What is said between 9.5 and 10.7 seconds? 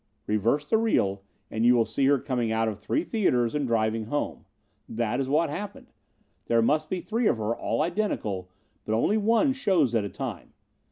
shows at a time.